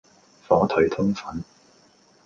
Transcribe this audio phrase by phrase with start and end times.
[0.47, 1.43] 火腿通粉